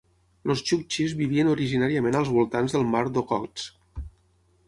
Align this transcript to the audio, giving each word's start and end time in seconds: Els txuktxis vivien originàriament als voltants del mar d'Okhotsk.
Els 0.51 0.61
txuktxis 0.67 1.11
vivien 1.19 1.51
originàriament 1.51 2.17
als 2.21 2.33
voltants 2.37 2.75
del 2.77 2.89
mar 2.95 3.05
d'Okhotsk. 3.19 4.03